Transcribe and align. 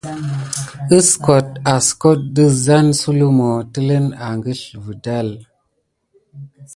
Heskote 0.89 1.57
adkota 1.73 2.21
ɗazen 2.35 2.87
su 2.99 3.09
lumu 3.19 3.49
teline 3.73 4.17
agəlzevədal. 4.27 5.29